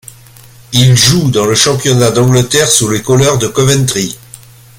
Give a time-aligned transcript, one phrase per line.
[0.73, 4.17] Il joue dans le championnat d'Angleterre sous les couleurs de Coventry.